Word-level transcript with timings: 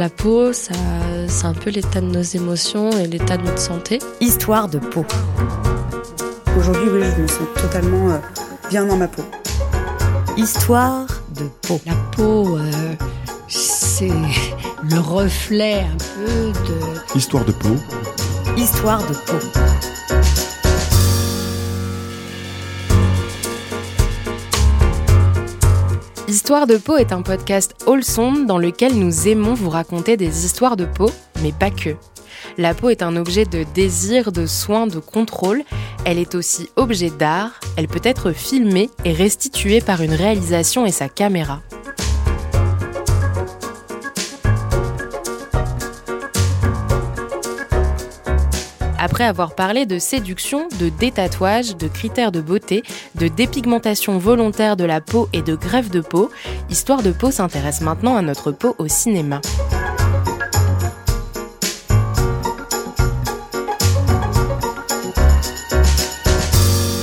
la 0.00 0.08
peau, 0.08 0.54
ça, 0.54 0.72
c'est 1.28 1.44
un 1.44 1.52
peu 1.52 1.68
l'état 1.68 2.00
de 2.00 2.06
nos 2.06 2.22
émotions 2.22 2.90
et 2.92 3.06
l'état 3.06 3.36
de 3.36 3.42
notre 3.42 3.58
santé. 3.58 3.98
Histoire 4.22 4.66
de 4.66 4.78
peau. 4.78 5.04
Aujourd'hui, 6.56 6.88
oui, 6.90 7.02
je 7.14 7.20
me 7.20 7.28
sens 7.28 7.46
totalement 7.54 8.08
euh, 8.08 8.18
bien 8.70 8.86
dans 8.86 8.96
ma 8.96 9.08
peau. 9.08 9.22
Histoire 10.38 11.06
de 11.38 11.44
peau. 11.60 11.78
La 11.84 11.92
peau, 12.16 12.56
euh, 12.56 12.94
c'est 13.46 14.08
le 14.08 14.98
reflet 15.00 15.80
un 15.80 15.98
peu 16.14 16.52
de... 16.68 17.18
Histoire 17.18 17.44
de 17.44 17.52
peau. 17.52 17.76
Histoire 18.56 19.06
de 19.06 19.12
peau. 19.12 19.36
Histoire 26.30 26.68
de 26.68 26.76
peau 26.76 26.96
est 26.96 27.12
un 27.12 27.22
podcast 27.22 27.74
wholesome 27.88 28.46
dans 28.46 28.56
lequel 28.58 28.94
nous 28.94 29.26
aimons 29.26 29.54
vous 29.54 29.68
raconter 29.68 30.16
des 30.16 30.44
histoires 30.44 30.76
de 30.76 30.84
peau, 30.84 31.10
mais 31.42 31.50
pas 31.50 31.72
que. 31.72 31.96
La 32.56 32.72
peau 32.72 32.88
est 32.88 33.02
un 33.02 33.16
objet 33.16 33.46
de 33.46 33.64
désir, 33.74 34.30
de 34.30 34.46
soin, 34.46 34.86
de 34.86 35.00
contrôle. 35.00 35.64
Elle 36.04 36.20
est 36.20 36.36
aussi 36.36 36.68
objet 36.76 37.10
d'art. 37.10 37.58
Elle 37.76 37.88
peut 37.88 38.00
être 38.04 38.30
filmée 38.30 38.90
et 39.04 39.12
restituée 39.12 39.80
par 39.80 40.02
une 40.02 40.14
réalisation 40.14 40.86
et 40.86 40.92
sa 40.92 41.08
caméra. 41.08 41.62
Après 49.02 49.24
avoir 49.24 49.54
parlé 49.54 49.86
de 49.86 49.98
séduction, 49.98 50.68
de 50.78 50.90
détatouage, 50.90 51.74
de 51.74 51.88
critères 51.88 52.32
de 52.32 52.42
beauté, 52.42 52.82
de 53.14 53.28
dépigmentation 53.28 54.18
volontaire 54.18 54.76
de 54.76 54.84
la 54.84 55.00
peau 55.00 55.26
et 55.32 55.40
de 55.40 55.54
greffe 55.54 55.90
de 55.90 56.02
peau, 56.02 56.30
Histoire 56.68 57.02
de 57.02 57.10
peau 57.10 57.30
s'intéresse 57.30 57.80
maintenant 57.80 58.16
à 58.16 58.20
notre 58.20 58.52
peau 58.52 58.76
au 58.76 58.88
cinéma. 58.88 59.40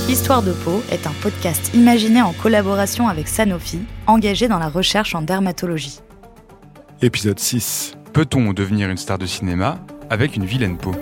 Histoire 0.08 0.42
de 0.42 0.52
peau 0.52 0.80
est 0.92 1.04
un 1.08 1.12
podcast 1.20 1.74
imaginé 1.74 2.22
en 2.22 2.32
collaboration 2.32 3.08
avec 3.08 3.26
Sanofi, 3.26 3.80
engagé 4.06 4.46
dans 4.46 4.60
la 4.60 4.68
recherche 4.68 5.16
en 5.16 5.22
dermatologie. 5.22 5.98
Épisode 7.02 7.40
6. 7.40 7.94
Peut-on 8.12 8.52
devenir 8.52 8.88
une 8.88 8.96
star 8.96 9.18
de 9.18 9.26
cinéma 9.26 9.80
avec 10.10 10.36
une 10.36 10.44
vilaine 10.44 10.76
peau? 10.76 10.92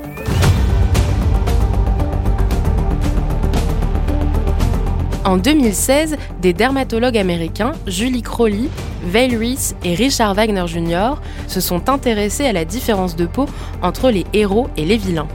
En 5.27 5.38
2016, 5.38 6.16
des 6.41 6.52
dermatologues 6.52 7.19
américains, 7.19 7.72
Julie 7.88 8.22
Crowley, 8.22 8.69
Vale 9.02 9.36
Reese 9.36 9.74
et 9.83 9.96
Richard 9.96 10.34
Wagner 10.34 10.68
Jr., 10.68 11.14
se 11.48 11.60
sont 11.60 11.88
intéressés 11.88 12.46
à 12.46 12.52
la 12.52 12.64
différence 12.64 13.16
de 13.16 13.27
peau 13.27 13.46
entre 13.83 14.10
les 14.10 14.24
héros 14.33 14.68
et 14.77 14.84
les 14.84 14.96
vilains. 14.96 15.27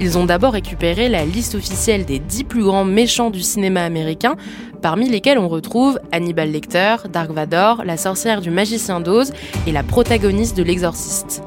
Ils 0.00 0.18
ont 0.18 0.26
d'abord 0.26 0.52
récupéré 0.52 1.08
la 1.08 1.24
liste 1.24 1.54
officielle 1.54 2.04
des 2.04 2.18
10 2.18 2.44
plus 2.44 2.62
grands 2.62 2.84
méchants 2.84 3.30
du 3.30 3.40
cinéma 3.40 3.82
américain, 3.84 4.36
parmi 4.82 5.08
lesquels 5.08 5.38
on 5.38 5.48
retrouve 5.48 5.98
Hannibal 6.12 6.50
Lecter, 6.50 6.96
Dark 7.10 7.30
Vador, 7.30 7.84
la 7.86 7.96
sorcière 7.96 8.42
du 8.42 8.50
magicien 8.50 9.00
d'Oz 9.00 9.32
et 9.66 9.72
la 9.72 9.82
protagoniste 9.82 10.58
de 10.58 10.62
l'Exorciste. 10.62 11.42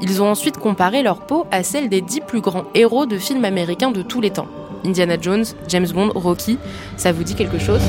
Ils 0.00 0.22
ont 0.22 0.30
ensuite 0.30 0.58
comparé 0.58 1.02
leur 1.02 1.26
peau 1.26 1.46
à 1.50 1.64
celle 1.64 1.88
des 1.88 2.00
10 2.00 2.20
plus 2.20 2.40
grands 2.42 2.66
héros 2.76 3.06
de 3.06 3.18
films 3.18 3.44
américains 3.44 3.90
de 3.90 4.02
tous 4.02 4.20
les 4.20 4.30
temps. 4.30 4.46
Indiana 4.84 5.16
Jones, 5.20 5.44
James 5.68 5.88
Bond, 5.92 6.12
Rocky, 6.14 6.58
ça 6.96 7.12
vous 7.12 7.24
dit 7.24 7.34
quelque 7.34 7.58
chose? 7.58 7.80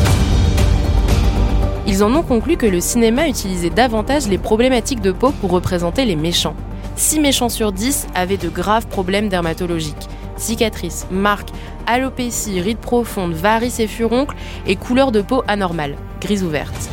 Ils 1.88 2.04
en 2.04 2.14
ont 2.16 2.24
conclu 2.24 2.58
que 2.58 2.66
le 2.66 2.80
cinéma 2.80 3.28
utilisait 3.28 3.70
davantage 3.70 4.28
les 4.28 4.38
problématiques 4.38 5.02
de 5.02 5.12
peau 5.12 5.32
pour 5.40 5.52
représenter 5.52 6.06
les 6.06 6.16
méchants. 6.16 6.56
6 6.96 7.20
méchants 7.20 7.50
sur 7.50 7.72
10 7.72 8.08
avaient 8.16 8.38
de 8.38 8.50
graves 8.50 8.88
problèmes 8.88 9.30
dermatologiques. 9.30 10.10
Cicatrices, 10.38 11.06
marques, 11.12 11.52
alopécie, 11.86 12.60
rides 12.60 12.80
profondes, 12.80 13.34
varices 13.34 13.80
et 13.80 13.88
furoncles 13.88 14.36
et 14.66 14.76
couleur 14.76 15.12
de 15.12 15.22
peau 15.22 15.44
anormale, 15.48 15.96
grise 16.22 16.44
ouverte. 16.44 16.90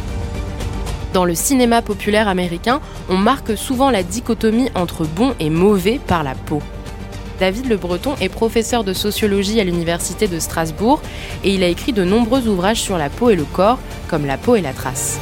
Dans 1.13 1.25
le 1.25 1.35
cinéma 1.35 1.83
populaire 1.83 2.29
américain, 2.29 2.81
on 3.09 3.17
marque 3.17 3.57
souvent 3.57 3.91
la 3.91 4.03
dichotomie 4.03 4.71
entre 4.75 5.05
bon 5.05 5.35
et 5.41 5.51
mauvais 5.51 6.01
par 6.07 6.23
la 6.23 6.35
peau. 6.35 6.63
David 7.43 7.69
Le 7.69 7.77
Breton 7.77 8.15
est 8.21 8.29
professeur 8.29 8.85
de 8.85 8.93
sociologie 8.93 9.59
à 9.59 9.65
l'Université 9.65 10.29
de 10.29 10.39
Strasbourg 10.39 11.03
et 11.43 11.53
il 11.53 11.65
a 11.65 11.67
écrit 11.67 11.93
de 11.93 12.05
nombreux 12.05 12.47
ouvrages 12.47 12.81
sur 12.81 12.97
la 12.97 13.11
peau 13.11 13.31
et 13.31 13.35
le 13.35 13.43
corps, 13.43 13.81
comme 14.07 14.27
La 14.27 14.39
peau 14.39 14.55
et 14.55 14.61
la 14.61 14.73
trace. 14.73 15.19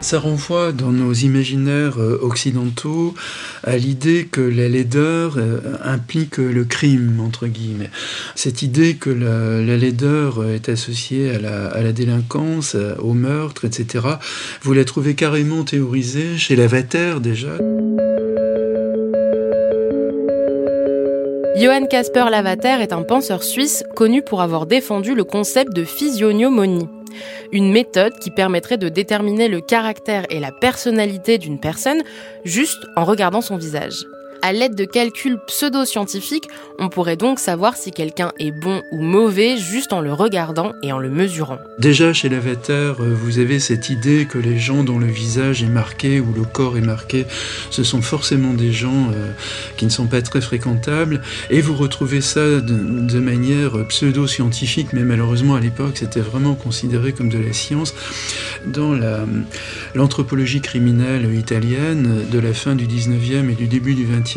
Ça 0.00 0.18
renvoie 0.18 0.72
dans 0.72 0.92
nos 0.92 1.14
imaginaires 1.14 1.98
euh, 1.98 2.18
occidentaux 2.20 3.14
à 3.62 3.78
l'idée 3.78 4.28
que 4.30 4.42
la 4.42 4.68
laideur 4.68 5.36
euh, 5.38 5.60
implique 5.82 6.36
le 6.36 6.66
crime, 6.66 7.20
entre 7.24 7.46
guillemets. 7.46 7.90
Cette 8.34 8.60
idée 8.60 8.96
que 8.96 9.08
la, 9.08 9.62
la 9.62 9.78
laideur 9.78 10.44
est 10.44 10.68
associée 10.68 11.30
à 11.30 11.38
la, 11.38 11.68
à 11.68 11.80
la, 11.80 11.92
délinquance, 11.92 12.76
au 12.98 13.14
meurtre, 13.14 13.64
etc., 13.64 14.04
vous 14.60 14.74
la 14.74 14.84
trouvez 14.84 15.14
carrément 15.14 15.64
théorisée 15.64 16.36
chez 16.36 16.54
Lavater 16.54 17.14
déjà. 17.22 17.56
Johann 21.56 21.86
Casper 21.86 22.26
Lavater 22.30 22.80
est 22.80 22.92
un 22.92 23.04
penseur 23.04 23.44
suisse 23.44 23.84
connu 23.94 24.22
pour 24.22 24.42
avoir 24.42 24.66
défendu 24.66 25.14
le 25.14 25.22
concept 25.22 25.72
de 25.72 25.84
physiognomonie, 25.84 26.88
une 27.52 27.70
méthode 27.70 28.18
qui 28.18 28.32
permettrait 28.32 28.76
de 28.76 28.88
déterminer 28.88 29.46
le 29.46 29.60
caractère 29.60 30.24
et 30.30 30.40
la 30.40 30.50
personnalité 30.50 31.38
d'une 31.38 31.60
personne 31.60 32.02
juste 32.44 32.84
en 32.96 33.04
regardant 33.04 33.40
son 33.40 33.56
visage. 33.56 34.04
À 34.46 34.52
l'aide 34.52 34.74
de 34.74 34.84
calculs 34.84 35.38
pseudo-scientifiques, 35.46 36.50
on 36.78 36.90
pourrait 36.90 37.16
donc 37.16 37.38
savoir 37.38 37.78
si 37.78 37.92
quelqu'un 37.92 38.32
est 38.38 38.50
bon 38.50 38.82
ou 38.92 39.00
mauvais 39.00 39.56
juste 39.56 39.94
en 39.94 40.02
le 40.02 40.12
regardant 40.12 40.74
et 40.82 40.92
en 40.92 40.98
le 40.98 41.08
mesurant. 41.08 41.56
Déjà 41.78 42.12
chez 42.12 42.28
Lavater, 42.28 42.92
vous 42.98 43.38
avez 43.38 43.58
cette 43.58 43.88
idée 43.88 44.26
que 44.26 44.36
les 44.36 44.58
gens 44.58 44.84
dont 44.84 44.98
le 44.98 45.06
visage 45.06 45.62
est 45.62 45.68
marqué 45.68 46.20
ou 46.20 46.30
le 46.36 46.44
corps 46.44 46.76
est 46.76 46.82
marqué, 46.82 47.24
ce 47.70 47.84
sont 47.84 48.02
forcément 48.02 48.52
des 48.52 48.70
gens 48.70 49.08
euh, 49.14 49.30
qui 49.78 49.86
ne 49.86 49.90
sont 49.90 50.08
pas 50.08 50.20
très 50.20 50.42
fréquentables, 50.42 51.22
et 51.48 51.62
vous 51.62 51.74
retrouvez 51.74 52.20
ça 52.20 52.44
de, 52.44 52.60
de 52.60 53.20
manière 53.20 53.86
pseudo-scientifique, 53.88 54.88
mais 54.92 55.04
malheureusement 55.04 55.54
à 55.54 55.60
l'époque 55.60 55.94
c'était 55.94 56.20
vraiment 56.20 56.54
considéré 56.54 57.14
comme 57.14 57.30
de 57.30 57.38
la 57.38 57.54
science, 57.54 57.94
dans 58.66 58.92
l'anthropologie 59.94 60.60
criminelle 60.60 61.34
italienne 61.34 62.26
de 62.30 62.38
la 62.38 62.52
fin 62.52 62.74
du 62.74 62.86
19e 62.86 63.48
et 63.48 63.54
du 63.54 63.68
début 63.68 63.94
du 63.94 64.04
20e 64.04 64.33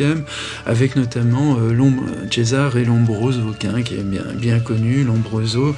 avec 0.66 0.96
notamment 0.96 1.58
euh, 1.60 2.26
Cesare 2.30 2.76
Lombroso, 2.78 3.54
hein, 3.64 3.82
qui 3.82 3.94
est 3.94 4.02
bien, 4.02 4.24
bien 4.34 4.60
connu, 4.60 5.04
Lombroso, 5.04 5.74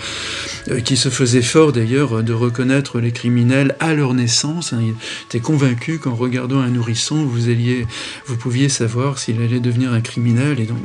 euh, 0.70 0.80
qui 0.80 0.96
se 0.96 1.08
faisait 1.08 1.42
fort 1.42 1.72
d'ailleurs 1.72 2.22
de 2.22 2.32
reconnaître 2.32 3.00
les 3.00 3.12
criminels 3.12 3.76
à 3.80 3.94
leur 3.94 4.14
naissance. 4.14 4.72
Hein. 4.72 4.80
Il 4.82 4.94
était 5.26 5.40
convaincu 5.40 5.98
qu'en 5.98 6.14
regardant 6.14 6.60
un 6.60 6.68
nourrisson, 6.68 7.24
vous, 7.24 7.48
alliez, 7.48 7.86
vous 8.26 8.36
pouviez 8.36 8.68
savoir 8.68 9.18
s'il 9.18 9.40
allait 9.42 9.60
devenir 9.60 9.92
un 9.92 10.00
criminel. 10.00 10.60
Et 10.60 10.66
donc, 10.66 10.78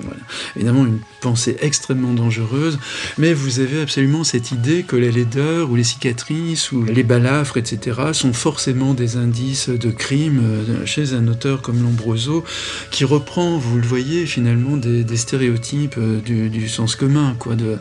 évidemment, 0.56 0.85
une 0.85 1.00
pensée 1.22 1.57
extrêmement 1.62 2.13
dangereuse. 2.13 2.78
Mais 3.18 3.34
vous 3.34 3.59
avez 3.59 3.81
absolument 3.81 4.24
cette 4.24 4.51
idée 4.51 4.84
que 4.84 4.95
les 4.95 5.12
laideurs 5.12 5.69
ou 5.72 5.75
les 5.75 5.84
cicatrices 5.84 6.72
ou 6.72 6.84
les 6.84 7.03
balafres, 7.03 7.57
etc., 7.57 8.01
sont 8.13 8.34
forcément 8.34 8.94
des 8.94 9.18
indices 9.18 9.69
de 9.69 9.90
crime 9.90 10.41
euh, 10.44 10.85
chez 10.85 11.13
un 11.13 11.28
auteur 11.28 11.62
comme 11.62 11.81
Lombroso, 11.81 12.44
qui 12.91 13.06
reprend, 13.06 13.25
vous 13.34 13.78
le 13.78 13.86
voyez, 13.86 14.25
finalement, 14.25 14.78
des, 14.78 15.18
stéréotypes 15.18 15.96
euh, 15.97 16.19
du, 16.19 16.50
du, 16.50 16.69
sens 16.69 16.96
commun, 16.96 17.36
quoi, 17.38 17.56
de 17.56 17.78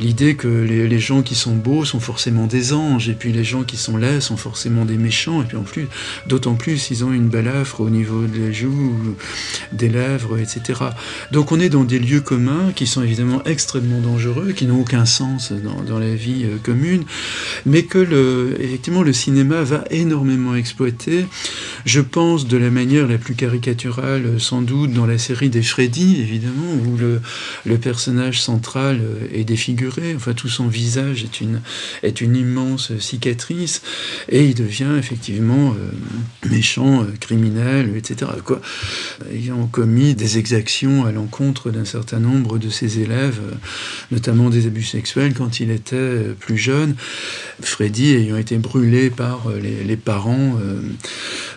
l'idée 0.00 0.34
que 0.34 0.48
les, 0.48 0.98
gens 0.98 1.22
qui 1.22 1.34
sont 1.34 1.54
beaux 1.54 1.84
sont 1.84 2.00
forcément 2.00 2.46
des 2.46 2.72
anges, 2.72 3.08
et 3.08 3.14
puis 3.14 3.32
les 3.32 3.44
gens 3.44 3.62
qui 3.62 3.76
sont 3.76 3.96
laids 3.96 4.20
sont 4.20 4.36
forcément 4.36 4.84
des 4.84 4.96
méchants, 4.96 5.42
et 5.42 5.44
puis 5.44 5.56
en 5.56 5.62
plus, 5.62 5.88
d'autant 6.26 6.54
plus, 6.54 6.90
ils 6.90 7.04
ont 7.04 7.12
une 7.12 7.28
balafre 7.28 7.80
au 7.80 7.90
niveau 7.90 8.24
des 8.24 8.52
joues, 8.52 9.16
des 9.72 9.88
lèvres, 9.88 10.38
etc. 10.38 10.80
Donc 11.32 11.52
on 11.52 11.60
est 11.60 11.68
dans 11.68 11.84
des 11.84 11.98
lieux 11.98 12.20
communs 12.20 12.72
qui 12.74 12.86
sont 12.86 13.02
évidemment 13.02 13.42
extrêmement 13.44 14.00
dangereux, 14.00 14.52
qui 14.52 14.66
n'ont 14.66 14.80
aucun 14.80 15.04
sens 15.04 15.52
dans, 15.52 15.98
la 15.98 16.14
vie 16.14 16.44
euh, 16.44 16.56
commune, 16.62 17.04
mais 17.66 17.82
que 17.82 17.98
le, 17.98 18.56
effectivement 18.60 19.02
le 19.02 19.12
cinéma 19.12 19.62
va 19.62 19.84
énormément 19.90 20.54
exploiter, 20.54 21.26
je 21.84 22.00
pense 22.00 22.46
de 22.46 22.56
la 22.56 22.70
manière 22.70 23.06
la 23.06 23.18
plus 23.18 23.34
caricaturale 23.34 24.40
sans 24.40 24.62
doute 24.62 24.92
dans 24.92 25.06
la 25.06 25.18
série 25.18 25.50
des 25.50 25.62
Freddy, 25.62 26.20
évidemment, 26.20 26.72
où 26.86 26.96
le, 26.96 27.20
le 27.66 27.76
personnage 27.76 28.40
central 28.40 29.00
est 29.34 29.44
défiguré, 29.44 29.89
enfin 30.16 30.34
tout 30.34 30.48
son 30.48 30.68
visage 30.68 31.24
est 31.24 31.40
une, 31.40 31.60
est 32.02 32.20
une 32.20 32.36
immense 32.36 32.96
cicatrice, 32.98 33.82
et 34.28 34.44
il 34.44 34.54
devient 34.54 34.94
effectivement 34.98 35.70
euh, 35.72 35.90
méchant, 36.48 37.02
euh, 37.02 37.06
criminel, 37.18 37.96
etc. 37.96 38.30
Quoi. 38.44 38.60
Ayant 39.32 39.66
commis 39.66 40.14
des 40.14 40.38
exactions 40.38 41.04
à 41.04 41.12
l'encontre 41.12 41.70
d'un 41.70 41.84
certain 41.84 42.18
nombre 42.18 42.58
de 42.58 42.70
ses 42.70 43.00
élèves, 43.00 43.40
euh, 43.42 43.54
notamment 44.10 44.50
des 44.50 44.66
abus 44.66 44.84
sexuels 44.84 45.34
quand 45.34 45.60
il 45.60 45.70
était 45.70 46.34
plus 46.38 46.56
jeune, 46.56 46.96
Freddy 47.60 48.14
ayant 48.14 48.36
été 48.36 48.56
brûlé 48.56 49.10
par 49.10 49.48
les, 49.50 49.96
parents, 49.96 50.58
euh, 50.62 50.80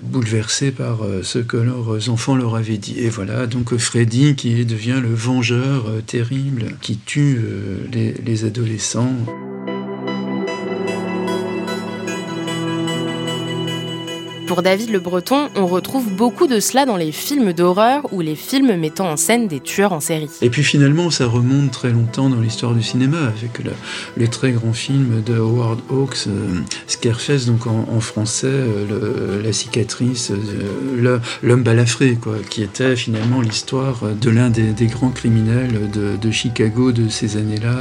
bouleversés 0.02 0.72
par 0.72 1.00
ce 1.24 1.40
que 1.40 1.58
leurs 1.58 2.10
enfants 2.10 2.36
leur 2.36 2.56
avaient 2.56 2.78
dit. 2.78 3.00
Et 3.00 3.10
voilà, 3.10 3.48
donc 3.48 3.76
Freddy 3.78 4.36
qui 4.36 4.66
devient 4.66 5.00
le 5.02 5.14
vengeur 5.14 5.86
terrible 6.06 6.76
qui 6.82 6.98
tue 6.98 7.40
les, 7.92 8.13
les 8.26 8.46
adolescents. 8.46 9.26
Pour 14.54 14.62
David 14.62 14.92
Le 14.92 15.00
Breton, 15.00 15.50
on 15.56 15.66
retrouve 15.66 16.12
beaucoup 16.12 16.46
de 16.46 16.60
cela 16.60 16.86
dans 16.86 16.96
les 16.96 17.12
films 17.12 17.54
d'horreur 17.54 18.08
ou 18.12 18.22
les 18.22 18.36
films 18.36 18.76
mettant 18.76 19.10
en 19.10 19.18
scène 19.18 19.48
des 19.48 19.60
tueurs 19.60 19.94
en 19.94 20.00
série. 20.00 20.30
Et 20.44 20.52
puis 20.52 20.64
finalement, 20.64 21.10
ça 21.10 21.26
remonte 21.26 21.72
très 21.72 21.90
longtemps 21.90 22.30
dans 22.30 22.40
l'histoire 22.40 22.76
du 22.76 22.84
cinéma 22.84 23.18
avec 23.18 23.64
le, 24.16 24.28
très 24.28 24.52
grand 24.52 24.72
film 24.72 25.24
de 25.24 25.40
Howard 25.40 25.80
Hawks, 25.90 26.28
euh, 26.28 26.60
Scarface, 26.86 27.48
donc 27.48 27.66
en, 27.66 28.00
français, 28.00 28.46
euh, 28.46 29.42
la 29.42 29.52
cicatrice, 29.54 30.30
euh, 30.30 31.20
l'homme 31.42 31.64
balafré, 31.64 32.16
quoi, 32.22 32.36
qui 32.48 32.62
était 32.62 32.96
finalement 32.96 33.42
l'histoire 33.42 34.02
de 34.22 34.30
l'un 34.30 34.52
des, 34.52 34.86
grands 34.86 35.10
criminels 35.10 35.90
de, 35.92 36.16
de, 36.16 36.32
Chicago 36.32 36.92
de 36.92 37.10
ces 37.10 37.38
années-là. 37.38 37.76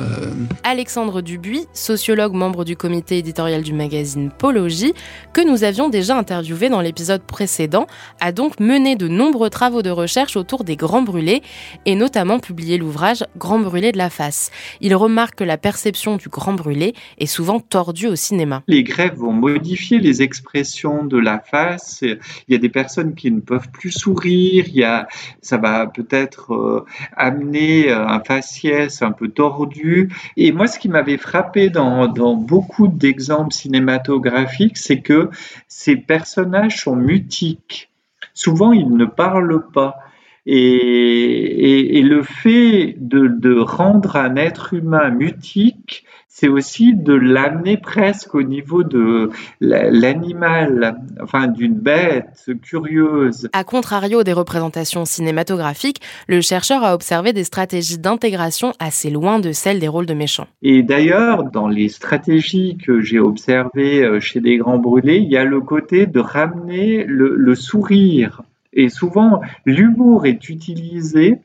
Alexandre 0.62 1.20
Dubuis, 1.20 1.66
sociologue 1.74 2.32
membre 2.32 2.64
du 2.64 2.76
comité 2.76 3.18
éditorial 3.18 3.60
du 3.60 3.74
magazine 3.74 4.30
Pologie, 4.30 4.94
que 5.34 5.46
nous 5.46 5.64
avions 5.64 5.90
déjà 5.90 6.16
interviewé 6.16 6.61
dans 6.68 6.80
l'épisode 6.80 7.22
précédent, 7.22 7.86
a 8.20 8.32
donc 8.32 8.60
mené 8.60 8.96
de 8.96 9.08
nombreux 9.08 9.50
travaux 9.50 9.82
de 9.82 9.90
recherche 9.90 10.36
autour 10.36 10.64
des 10.64 10.76
grands 10.76 11.02
brûlés 11.02 11.42
et 11.86 11.94
notamment 11.94 12.38
publié 12.38 12.78
l'ouvrage 12.78 13.24
Grand 13.36 13.58
brûlé 13.58 13.92
de 13.92 13.98
la 13.98 14.10
face. 14.10 14.50
Il 14.80 14.94
remarque 14.94 15.36
que 15.36 15.44
la 15.44 15.58
perception 15.58 16.16
du 16.16 16.28
grand 16.28 16.52
brûlé 16.52 16.94
est 17.18 17.26
souvent 17.26 17.60
tordue 17.60 18.08
au 18.08 18.16
cinéma. 18.16 18.62
Les 18.68 18.82
grèves 18.82 19.16
vont 19.16 19.32
modifier 19.32 19.98
les 19.98 20.22
expressions 20.22 21.04
de 21.04 21.18
la 21.18 21.38
face. 21.38 22.02
Il 22.02 22.18
y 22.48 22.54
a 22.54 22.58
des 22.58 22.68
personnes 22.68 23.14
qui 23.14 23.30
ne 23.30 23.40
peuvent 23.40 23.70
plus 23.70 23.90
sourire. 23.90 24.64
Il 24.68 24.74
y 24.74 24.84
a, 24.84 25.08
ça 25.40 25.56
va 25.56 25.86
peut-être 25.86 26.54
euh, 26.54 26.84
amener 27.16 27.90
euh, 27.90 28.06
un 28.06 28.20
faciès 28.20 29.02
un 29.02 29.12
peu 29.12 29.28
tordu. 29.28 30.10
Et 30.36 30.52
moi, 30.52 30.66
ce 30.66 30.78
qui 30.78 30.88
m'avait 30.88 31.18
frappé 31.18 31.70
dans, 31.70 32.08
dans 32.08 32.34
beaucoup 32.34 32.88
d'exemples 32.88 33.52
cinématographiques, 33.52 34.78
c'est 34.78 35.00
que 35.00 35.30
ces 35.68 35.96
personnes 35.96 36.51
sont 36.70 36.96
mutiques. 36.96 37.90
Souvent, 38.34 38.72
ils 38.72 38.90
ne 38.90 39.04
parlent 39.04 39.66
pas. 39.72 39.96
Et, 40.44 42.02
le 42.02 42.22
fait 42.22 42.96
de, 42.98 43.58
rendre 43.58 44.16
un 44.16 44.36
être 44.36 44.74
humain 44.74 45.10
mutique, 45.10 46.04
c'est 46.34 46.48
aussi 46.48 46.94
de 46.94 47.12
l'amener 47.12 47.76
presque 47.76 48.34
au 48.34 48.42
niveau 48.42 48.82
de 48.82 49.30
l'animal, 49.60 50.96
enfin 51.20 51.46
d'une 51.46 51.74
bête 51.74 52.50
curieuse. 52.62 53.48
A 53.52 53.64
contrario 53.64 54.22
des 54.22 54.32
représentations 54.32 55.04
cinématographiques, 55.04 56.00
le 56.28 56.40
chercheur 56.40 56.84
a 56.84 56.94
observé 56.94 57.32
des 57.32 57.44
stratégies 57.44 57.98
d'intégration 57.98 58.72
assez 58.78 59.10
loin 59.10 59.38
de 59.38 59.52
celles 59.52 59.78
des 59.78 59.88
rôles 59.88 60.06
de 60.06 60.14
méchants. 60.14 60.46
Et 60.62 60.82
d'ailleurs, 60.82 61.44
dans 61.44 61.68
les 61.68 61.88
stratégies 61.88 62.78
que 62.78 63.02
j'ai 63.02 63.20
observées 63.20 64.02
euh, 64.02 64.18
chez 64.18 64.40
des 64.40 64.56
grands 64.56 64.78
brûlés, 64.78 65.18
il 65.18 65.30
y 65.30 65.36
a 65.36 65.44
le 65.44 65.60
côté 65.60 66.06
de 66.06 66.18
ramener 66.18 67.04
le 67.04 67.54
sourire 67.54 68.42
et 68.72 68.88
souvent, 68.88 69.40
l'humour 69.66 70.26
est 70.26 70.48
utilisé 70.48 71.40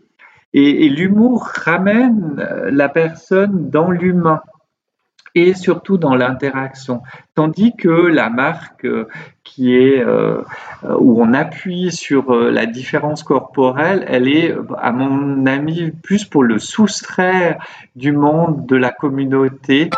et, 0.54 0.90
l'humour 0.90 1.44
ramène 1.44 2.42
la 2.72 2.90
personne 2.90 3.70
dans 3.70 3.92
l'humain 3.92 4.42
et 5.38 5.54
surtout 5.54 5.98
dans 5.98 6.16
l'interaction. 6.16 7.04
Tandis 7.36 7.76
que 7.76 7.90
la 7.90 8.30
marque 8.32 8.86
euh, 8.86 9.08
qui 9.44 9.76
est 9.76 10.00
euh, 10.00 10.42
où 10.84 11.22
on 11.22 11.34
appuie 11.34 11.92
sur 11.92 12.34
euh, 12.34 12.50
la 12.50 12.66
différence 12.66 13.22
corporelle, 13.22 14.04
elle 14.08 14.28
est, 14.28 14.56
à 14.80 14.92
mon 14.92 15.46
avis, 15.46 15.92
plus 15.92 16.26
pour 16.26 16.44
le 16.44 16.58
soustraire 16.58 17.64
du 17.96 18.12
monde 18.12 18.66
de 18.66 18.76
la 18.76 18.90
communauté. 18.90 19.92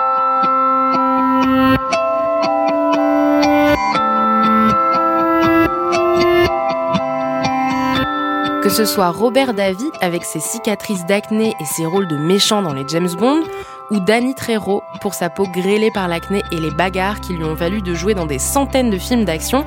Que 8.62 8.70
ce 8.70 8.84
soit 8.84 9.10
Robert 9.10 9.54
Davy 9.54 9.90
avec 10.02 10.26
ses 10.26 10.42
cicatrices 10.42 11.06
d'acné 11.06 11.56
et 11.62 11.66
ses 11.66 11.86
rôles 11.86 12.10
de 12.10 12.18
méchant 12.18 12.62
dans 12.62 12.74
les 12.74 12.84
James 12.90 13.10
Bond, 13.18 13.44
ou 13.92 14.00
Danny 14.00 14.36
Trejo 14.36 14.84
pour 15.02 15.14
sa 15.14 15.30
peau 15.30 15.46
grêlée 15.48 15.92
par 15.92 16.08
l'acné 16.08 16.42
et 16.52 16.60
les 16.60 16.72
bagarres 16.72 17.22
qui 17.22 17.34
lui 17.34 17.44
ont 17.44 17.54
valu 17.54 17.82
de 17.82 17.94
jouer 17.94 18.14
dans 18.14 18.26
des 18.26 18.40
centaines 18.40 18.90
de 18.90 18.98
films 18.98 19.26
d'action, 19.26 19.66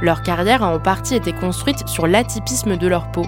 leur 0.00 0.22
carrière 0.22 0.62
a 0.62 0.74
en 0.74 0.78
partie 0.78 1.14
été 1.14 1.32
construite 1.32 1.86
sur 1.88 2.06
l'atypisme 2.06 2.76
de 2.76 2.86
leur 2.86 3.10
peau, 3.10 3.26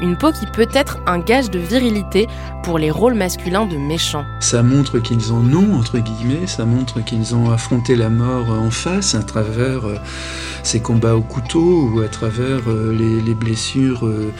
une 0.00 0.16
peau 0.16 0.32
qui 0.32 0.46
peut 0.46 0.68
être 0.72 0.98
un 1.06 1.18
gage 1.18 1.50
de 1.50 1.58
virilité 1.58 2.28
pour 2.62 2.78
les 2.78 2.90
rôles 2.90 3.14
masculins 3.14 3.66
de 3.66 3.76
méchants. 3.76 4.24
Ça 4.40 4.62
montre 4.62 4.98
qu'ils 4.98 5.32
en 5.32 5.44
ont, 5.52 5.74
entre 5.78 5.98
guillemets, 5.98 6.46
ça 6.46 6.64
montre 6.64 7.00
qu'ils 7.00 7.34
ont 7.34 7.50
affronté 7.50 7.96
la 7.96 8.10
mort 8.10 8.50
en 8.50 8.70
face 8.70 9.14
à 9.14 9.22
travers 9.22 9.86
euh, 9.86 9.96
ces 10.62 10.80
combats 10.80 11.16
au 11.16 11.22
couteau 11.22 11.90
ou 11.92 12.00
à 12.00 12.08
travers 12.08 12.60
euh, 12.68 12.92
les, 12.92 13.34
blessures 13.34 14.06
euh, 14.06 14.32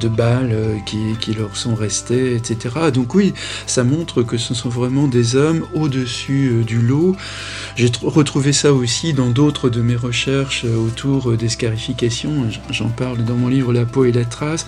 de 0.00 0.08
balles 0.08 0.56
qui, 0.86 1.16
leur 1.38 1.56
sont 1.56 1.74
restées, 1.74 2.34
etc. 2.34 2.90
Donc 2.92 3.14
oui, 3.14 3.34
ça 3.66 3.84
montre 3.84 4.22
que 4.22 4.38
ce 4.38 4.54
sont 4.54 4.70
vraiment 4.70 5.06
des 5.06 5.36
hommes 5.36 5.64
au-dessus 5.74 6.64
du 6.66 6.80
lot. 6.80 7.14
J'ai 7.76 7.90
retrouvé 8.02 8.52
ça 8.52 8.72
aussi 8.72 9.12
dans 9.12 9.28
d'autres 9.28 9.68
de 9.68 9.82
mes 9.82 9.94
recherches 9.94 10.64
autour 10.64 11.36
des 11.36 11.48
scarifications, 11.48 12.48
j'en 12.70 12.88
parle 12.88 13.24
dans 13.24 13.36
mon 13.36 13.48
livre 13.48 13.72
La 13.72 13.84
peau 13.84 14.04
et 14.04 14.12
la 14.12 14.24
trace, 14.24 14.66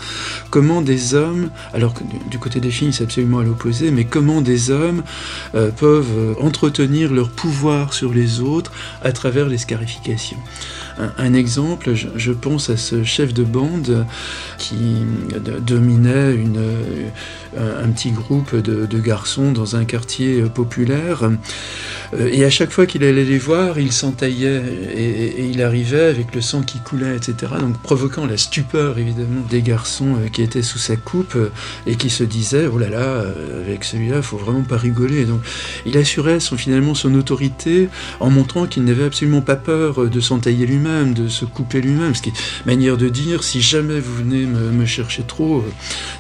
comment 0.51 0.83
des 0.83 1.15
hommes, 1.15 1.51
alors 1.75 1.95
que 1.95 2.03
du 2.31 2.39
côté 2.39 2.61
des 2.61 2.71
filles 2.71 2.93
c'est 2.93 3.05
absolument 3.05 3.41
à 3.41 3.45
l'opposé, 3.45 3.91
mais 3.91 4.05
comment 4.05 4.41
des 4.41 4.71
hommes 4.71 5.03
euh, 5.55 5.71
peuvent 5.71 6.17
euh, 6.17 6.35
entretenir 6.41 7.13
leur 7.13 7.31
pouvoir 7.31 7.93
sur 7.93 8.13
les 8.13 8.41
autres 8.41 8.73
à 9.03 9.13
travers 9.13 9.49
les 9.49 9.59
scarifications. 9.59 10.39
Un, 11.17 11.33
exemple, 11.33 11.95
je, 11.95 12.33
pense 12.33 12.69
à 12.69 12.77
ce 12.77 13.05
chef 13.05 13.33
de 13.33 13.43
bande 13.43 14.05
qui 14.59 14.97
dominait 15.63 16.35
une, 16.35 16.61
un, 17.57 17.89
petit 17.89 18.11
groupe 18.11 18.55
de, 18.55 18.99
garçons 18.99 19.53
dans 19.53 19.77
un 19.77 19.85
quartier 19.85 20.43
populaire. 20.43 21.31
Euh, 22.15 22.29
et 22.33 22.45
à 22.45 22.51
chaque 22.51 22.71
fois 22.71 22.87
qu'il 22.87 23.05
allait 23.05 23.25
les 23.25 23.39
voir, 23.39 23.79
il 23.79 23.93
s'entaillait 23.93 24.63
et, 24.95 25.43
et, 25.43 25.45
il 25.45 25.63
arrivait 25.63 26.05
avec 26.07 26.35
le 26.35 26.41
sang 26.41 26.63
qui 26.63 26.79
coulait, 26.79 27.17
etc. 27.17 27.53
Donc 27.61 27.81
provoquant 27.83 28.27
la 28.27 28.37
stupeur 28.37 28.99
évidemment 28.99 29.43
des 29.49 29.63
garçons 29.63 30.17
qui 30.33 30.43
étaient 30.43 30.63
sous 30.63 30.79
sa 30.79 30.97
coupe 30.97 31.37
et 31.87 31.97
qui 31.97 32.11
se 32.11 32.25
disaient 32.25 32.67
oh 32.67 32.79
là 32.79 32.89
là, 32.89 33.25
avec 33.65 33.85
celui-là, 33.85 34.17
il 34.17 34.23
faut 34.23 34.37
vraiment 34.37 34.63
pas 34.63 34.77
rigoler. 34.77 35.25
Donc 35.25 35.41
il 35.87 35.97
assurait 35.97 36.41
son, 36.41 36.57
finalement 36.57 36.95
son 36.95 37.15
autorité 37.15 37.89
en 38.21 38.31
montrant 38.31 38.67
qu'il 38.67 38.85
n'avait 38.85 39.05
absolument 39.05 39.43
pas 39.43 39.57
peur 39.57 40.09
de 40.09 40.21
s'entailler 40.21 40.67
lui-même, 40.67 41.15
de 41.15 41.29
se 41.29 41.45
couper 41.45 41.81
lui-même. 41.81 42.15
Ce 42.15 42.23
qui 42.23 42.31
est 42.31 42.67
manière 42.67 42.97
de 42.97 43.09
dire 43.09 43.43
si 43.43 43.61
jamais 43.61 44.01
vous 44.01 44.15
venez 44.15 44.47
me, 44.47 44.87
chercher 44.87 45.23
trop, 45.23 45.65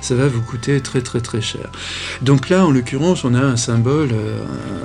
ça 0.00 0.14
va 0.14 0.28
vous 0.28 0.42
coûter 0.42 0.80
très 0.80 1.00
très 1.00 1.20
très 1.20 1.40
cher. 1.40 1.70
Donc 2.23 2.49
là, 2.49 2.64
en 2.64 2.70
l'occurrence, 2.70 3.25
on 3.25 3.35
a 3.35 3.40
un 3.40 3.56
symbole, 3.56 4.11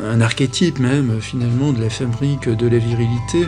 un 0.09 0.21
archétype 0.21 0.79
même 0.79 0.94
de 1.01 1.81
la 1.81 1.89
fabrique 1.89 2.47
de 2.47 2.67
la 2.67 2.77
virilité. 2.77 3.45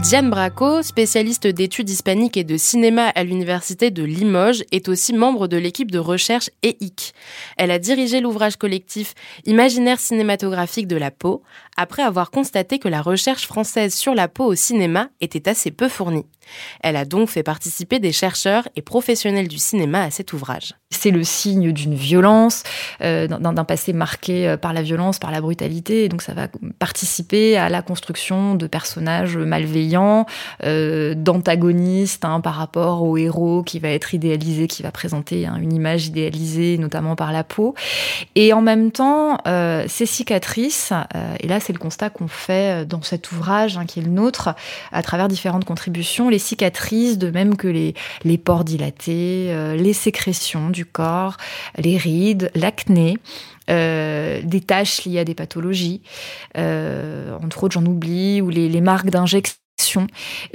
Diane 0.00 0.30
Braco, 0.30 0.82
spécialiste 0.82 1.46
d'études 1.48 1.90
hispaniques 1.90 2.36
et 2.36 2.44
de 2.44 2.56
cinéma 2.56 3.08
à 3.08 3.24
l'université 3.24 3.90
de 3.90 4.04
Limoges, 4.04 4.64
est 4.72 4.88
aussi 4.88 5.12
membre 5.12 5.48
de 5.48 5.56
l'équipe 5.58 5.90
de 5.90 5.98
recherche 5.98 6.48
EIC. 6.62 7.12
Elle 7.58 7.72
a 7.72 7.78
dirigé 7.78 8.20
l'ouvrage 8.20 8.56
collectif 8.56 9.14
Imaginaire 9.44 10.00
cinématographique 10.00 10.86
de 10.86 10.96
la 10.96 11.10
peau, 11.10 11.42
après 11.76 12.02
avoir 12.02 12.30
constaté 12.30 12.78
que 12.78 12.88
la 12.88 13.02
recherche 13.02 13.46
française 13.46 13.94
sur 13.94 14.14
la 14.14 14.28
peau 14.28 14.44
au 14.44 14.54
cinéma 14.54 15.08
était 15.20 15.48
assez 15.48 15.70
peu 15.70 15.88
fournie. 15.88 16.26
Elle 16.80 16.96
a 16.96 17.04
donc 17.04 17.28
fait 17.28 17.42
participer 17.42 17.98
des 17.98 18.12
chercheurs 18.12 18.68
et 18.76 18.82
professionnels 18.82 19.48
du 19.48 19.58
cinéma 19.58 20.02
à 20.02 20.10
cet 20.10 20.32
ouvrage. 20.32 20.74
C'est 20.90 21.10
le 21.10 21.24
signe 21.24 21.72
d'une 21.72 21.94
violence, 21.94 22.62
euh, 23.02 23.26
d'un 23.26 23.64
passé 23.64 23.92
marqué 23.92 24.48
euh, 24.48 24.56
par 24.56 24.72
la 24.72 24.82
violence, 24.82 25.18
par 25.18 25.32
la 25.32 25.40
brutalité, 25.40 26.04
et 26.04 26.08
donc 26.08 26.22
ça 26.22 26.32
va 26.32 26.48
participer 26.78 27.56
à 27.56 27.68
la 27.68 27.82
construction 27.82 28.54
de 28.54 28.66
personnages 28.66 29.36
malveillants, 29.36 30.26
euh, 30.64 31.14
d'antagonistes 31.16 32.24
hein, 32.24 32.40
par 32.40 32.54
rapport 32.54 33.02
au 33.02 33.16
héros 33.16 33.62
qui 33.64 33.80
va 33.80 33.88
être 33.88 34.14
idéalisé, 34.14 34.68
qui 34.68 34.82
va 34.82 34.92
présenter 34.92 35.46
hein, 35.46 35.58
une 35.60 35.72
image 35.72 36.06
idéalisée, 36.06 36.78
notamment 36.78 37.16
par 37.16 37.32
la 37.32 37.42
peau. 37.42 37.74
Et 38.36 38.52
en 38.52 38.62
même 38.62 38.92
temps, 38.92 39.38
ces 39.88 40.06
cicatrices, 40.06 40.92
et 41.40 41.48
là 41.48 41.60
c'est 41.66 41.72
le 41.72 41.78
constat 41.78 42.10
qu'on 42.10 42.28
fait 42.28 42.86
dans 42.86 43.02
cet 43.02 43.32
ouvrage 43.32 43.76
hein, 43.76 43.86
qui 43.86 43.98
est 44.00 44.02
le 44.02 44.10
nôtre, 44.10 44.54
à 44.92 45.02
travers 45.02 45.28
différentes 45.28 45.64
contributions, 45.64 46.28
les 46.28 46.38
cicatrices, 46.38 47.18
de 47.18 47.30
même 47.30 47.56
que 47.56 47.68
les, 47.68 48.38
pores 48.38 48.64
dilatés, 48.64 49.48
euh, 49.50 49.74
les 49.74 49.92
sécrétions 49.92 50.70
du 50.70 50.86
corps, 50.86 51.36
les 51.78 51.96
rides, 51.96 52.50
l'acné, 52.54 53.18
des 53.68 54.60
tâches 54.64 55.04
liées 55.04 55.18
à 55.18 55.24
des 55.24 55.34
pathologies, 55.34 56.00
entre 56.54 57.64
autres 57.64 57.74
j'en 57.74 57.84
oublie, 57.84 58.40
ou 58.40 58.48
les, 58.48 58.68
les 58.68 58.80
marques 58.80 59.10
d'injection 59.10 59.56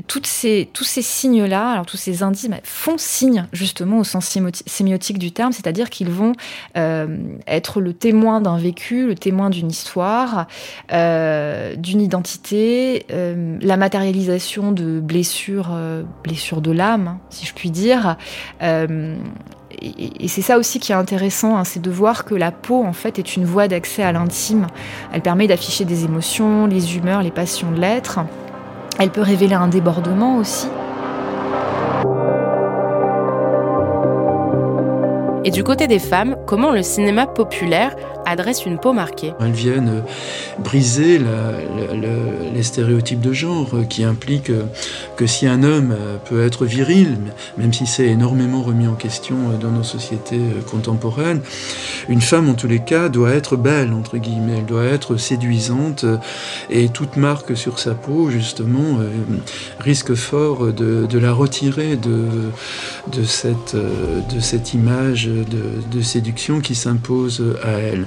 tous 0.07 0.23
ces 0.25 1.01
signes-là, 1.01 1.71
alors 1.71 1.85
tous 1.85 1.97
ces 1.97 2.23
indices 2.23 2.49
bah, 2.49 2.57
font 2.63 2.97
signe 2.97 3.45
justement 3.53 3.99
au 3.99 4.03
sens 4.03 4.37
sémiotique 4.65 5.19
du 5.19 5.31
terme, 5.31 5.51
c'est-à-dire 5.51 5.89
qu'ils 5.89 6.09
vont 6.09 6.33
euh, 6.77 7.17
être 7.47 7.81
le 7.81 7.93
témoin 7.93 8.41
d'un 8.41 8.57
vécu, 8.57 9.07
le 9.07 9.15
témoin 9.15 9.49
d'une 9.49 9.69
histoire, 9.69 10.47
euh, 10.91 11.75
d'une 11.75 12.01
identité, 12.01 13.05
euh, 13.11 13.57
la 13.61 13.77
matérialisation 13.77 14.71
de 14.71 14.99
blessures, 14.99 15.77
blessures 16.23 16.61
de 16.61 16.71
l'âme, 16.71 17.07
hein, 17.07 17.19
si 17.29 17.45
je 17.45 17.53
puis 17.53 17.71
dire. 17.71 18.17
et, 18.61 20.27
c'est 20.27 20.41
ça 20.41 20.57
aussi 20.57 20.79
qui 20.79 20.91
est 20.91 20.95
intéressant, 20.95 21.57
hein, 21.57 21.63
c'est 21.63 21.81
de 21.81 21.91
voir 21.91 22.25
que 22.25 22.35
la 22.35 22.51
peau 22.51 22.83
en 22.83 22.93
fait 22.93 23.19
est 23.19 23.35
une 23.35 23.45
voie 23.45 23.67
d'accès 23.67 24.03
à 24.03 24.11
l'intime. 24.11 24.67
Elle 25.13 25.21
permet 25.21 25.47
d'afficher 25.47 25.85
des 25.85 26.05
émotions, 26.05 26.67
les 26.67 26.97
humeurs, 26.97 27.21
les 27.21 27.31
passions 27.31 27.71
de 27.71 27.79
l'être. 27.79 28.19
Elle 28.99 29.09
peut 29.09 29.21
révéler 29.21 29.55
un 29.55 29.67
débordement 29.67 30.37
aussi. 30.37 30.67
Et 35.43 35.49
du 35.49 35.63
côté 35.63 35.87
des 35.87 35.99
femmes, 35.99 36.37
comment 36.45 36.71
le 36.71 36.83
cinéma 36.83 37.25
populaire 37.25 37.95
adresse 38.25 38.65
une 38.65 38.77
peau 38.77 38.93
marquée. 38.93 39.33
Elles 39.39 39.51
viennent 39.51 39.89
euh, 39.89 40.59
briser 40.59 41.19
les 42.53 42.63
stéréotypes 42.63 43.21
de 43.21 43.33
genre 43.33 43.69
euh, 43.73 43.83
qui 43.83 44.03
impliquent 44.03 44.49
euh, 44.49 44.63
que 45.15 45.25
si 45.25 45.47
un 45.47 45.63
homme 45.63 45.95
peut 46.25 46.43
être 46.43 46.65
viril, 46.65 47.17
même 47.57 47.73
si 47.73 47.85
c'est 47.85 48.07
énormément 48.07 48.61
remis 48.61 48.87
en 48.87 48.95
question 48.95 49.35
dans 49.59 49.71
nos 49.71 49.83
sociétés 49.83 50.41
contemporaines, 50.69 51.41
une 52.09 52.21
femme 52.21 52.49
en 52.49 52.53
tous 52.53 52.67
les 52.67 52.79
cas 52.79 53.09
doit 53.09 53.31
être 53.31 53.55
belle, 53.55 53.93
entre 53.93 54.17
guillemets, 54.17 54.57
elle 54.59 54.65
doit 54.65 54.85
être 54.85 55.17
séduisante 55.17 56.05
et 56.69 56.89
toute 56.89 57.17
marque 57.17 57.55
sur 57.55 57.79
sa 57.79 57.93
peau, 57.93 58.29
justement, 58.29 58.99
risque 59.79 60.15
fort 60.15 60.73
de, 60.73 61.17
la 61.17 61.33
retirer 61.33 61.95
de, 61.95 62.25
de, 63.11 63.23
cette, 63.23 64.73
image 64.73 65.27
de 65.27 66.01
séduction 66.01 66.61
qui 66.61 66.75
s'impose 66.75 67.43
à 67.63 67.71
elle. 67.71 68.05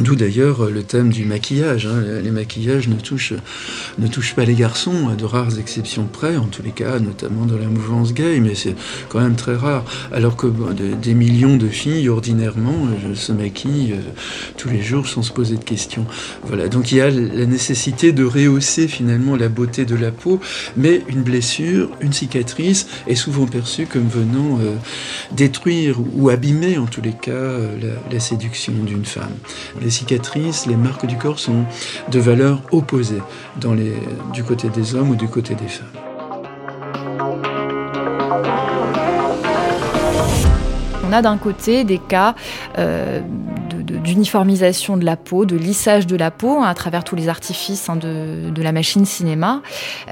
D'où 0.00 0.16
d'ailleurs 0.16 0.70
le 0.70 0.82
thème 0.82 1.10
du 1.10 1.26
maquillage. 1.26 1.86
Hein. 1.86 2.20
Les 2.22 2.30
maquillages 2.30 2.88
ne 2.88 2.96
touchent, 2.96 3.34
pas 4.34 4.44
les 4.46 4.54
garçons, 4.54 5.08
à 5.08 5.14
de 5.14 5.26
rares 5.26 5.58
exceptions 5.58 6.06
près, 6.10 6.38
en 6.38 6.46
tous 6.46 6.62
les 6.62 6.70
cas, 6.70 6.98
notamment 6.98 7.44
dans 7.44 7.58
la 7.58 7.66
mouvance 7.66 8.14
gay, 8.14 8.40
mais 8.40 8.54
c'est 8.54 8.74
quand 9.10 9.20
même 9.20 9.36
très 9.36 9.54
rare. 9.54 9.84
Alors 10.10 10.36
que 10.36 10.46
des 11.02 11.14
millions 11.14 11.56
de 11.58 11.68
filles, 11.68 12.08
ordinairement, 12.08 12.86
euh, 13.04 13.14
se 13.14 13.32
maquillent 13.32 13.92
euh, 13.92 14.10
tous 14.56 14.70
les 14.70 14.82
jours 14.82 15.06
sans 15.06 15.22
se 15.22 15.32
poser 15.32 15.56
de 15.56 15.64
questions. 15.64 16.06
Voilà, 16.44 16.68
donc 16.68 16.92
il 16.92 16.96
y 16.96 17.00
a 17.02 17.10
la 17.10 17.44
nécessité 17.44 18.12
de 18.12 18.24
rehausser 18.24 18.88
finalement 18.88 19.36
la 19.36 19.50
beauté 19.50 19.84
de 19.84 19.96
la 19.96 20.12
peau, 20.12 20.40
mais 20.76 21.02
une 21.08 21.22
blessure, 21.22 21.90
une 22.00 22.14
cicatrice 22.14 22.86
est 23.06 23.14
souvent 23.16 23.46
perçue 23.46 23.86
comme 23.86 24.08
venant 24.08 24.58
euh, 24.62 24.76
détruire 25.32 25.96
ou 26.14 26.30
abîmer, 26.30 26.78
en 26.78 26.86
tous 26.86 27.02
les 27.02 27.12
cas, 27.12 27.58
la, 28.10 28.20
séduction 28.20 28.74
d'une 28.84 29.06
femme 29.06 29.32
cicatrices, 29.90 30.66
les 30.66 30.76
marques 30.76 31.06
du 31.06 31.16
corps 31.16 31.38
sont 31.38 31.64
de 32.10 32.18
valeurs 32.20 32.62
opposées 32.72 33.22
les, 33.74 33.94
du 34.32 34.44
côté 34.44 34.68
des 34.68 34.94
hommes 34.94 35.10
ou 35.10 35.16
du 35.16 35.28
côté 35.28 35.54
des 35.54 35.68
femmes. 35.68 36.09
On 41.10 41.12
a 41.12 41.22
d'un 41.22 41.38
côté 41.38 41.82
des 41.82 41.98
cas 41.98 42.36
euh, 42.78 43.20
d'uniformisation 43.74 44.96
de, 44.96 45.04
la 45.04 45.16
peau, 45.16 45.44
de 45.44 45.56
lissage 45.56 46.06
de 46.06 46.14
la 46.14 46.30
peau 46.30 46.60
hein, 46.60 46.68
à 46.68 46.74
travers 46.74 47.02
tous 47.02 47.16
les 47.16 47.28
artifices 47.28 47.88
hein, 47.88 47.96
de, 47.96 48.62
la 48.62 48.70
machine 48.70 49.04
cinéma. 49.04 49.60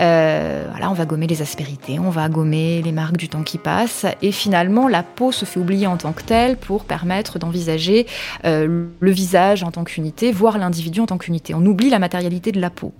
Euh, 0.01 0.65
on 0.91 0.95
va 0.95 1.05
gommer 1.05 1.27
les 1.27 1.43
aspérités, 1.43 1.99
on 1.99 2.09
va 2.09 2.29
gommer 2.29 2.81
les 2.83 2.93
marques 2.93 3.19
du 3.19 3.29
temps 3.29 3.43
qui 3.43 3.59
passe, 3.59 4.07
et 4.23 4.33
finalement 4.33 4.89
la 4.89 5.03
peau 5.03 5.33
se 5.33 5.45
fait 5.45 5.61
oublier 5.61 5.87
en 5.87 5.99
tant 5.99 6.13
que 6.13 6.23
telle 6.23 6.57
pour 6.57 6.85
permettre 6.85 7.39
d'envisager 7.39 8.07
euh, 8.47 8.87
le 8.99 9.11
visage 9.11 9.63
en 9.63 9.71
tant 9.71 9.85
qu'unité, 9.85 10.33
voire 10.33 10.57
l'individu 10.57 11.01
en 11.01 11.07
tant 11.07 11.19
qu'unité. 11.19 11.55
On 11.55 11.65
oublie 11.67 11.91
la 11.91 11.99
matérialité 11.99 12.53
de 12.53 12.61
la 12.61 12.71
peau, 12.71 12.93